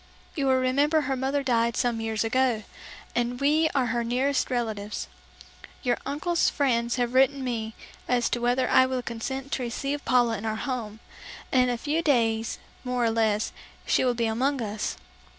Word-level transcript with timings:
You 0.33 0.47
will 0.47 0.55
remember, 0.55 1.01
her 1.01 1.15
mother 1.15 1.43
died 1.43 1.77
some 1.77 2.01
years 2.01 2.23
ago, 2.23 2.63
and 3.13 3.39
we 3.39 3.69
are 3.75 3.85
her 3.85 4.03
nearest 4.03 4.49
relatives. 4.49 5.07
Your 5.83 5.99
uncle's 6.07 6.49
friends 6.49 6.95
have 6.95 7.13
written 7.13 7.43
me 7.43 7.75
as 8.07 8.27
to 8.31 8.39
whether 8.41 8.67
I 8.67 8.87
will 8.87 9.03
consent 9.03 9.51
to 9.51 9.61
receive 9.61 10.03
Paula 10.03 10.39
in 10.39 10.43
our 10.47 10.55
home, 10.55 11.01
and 11.51 11.61
in 11.69 11.69
a 11.69 11.77
few 11.77 12.01
days, 12.01 12.57
more 12.83 13.03
or 13.05 13.11
less, 13.11 13.53
she 13.85 14.03
will 14.03 14.15
be 14.15 14.25
among 14.25 14.59
us." 14.59 14.97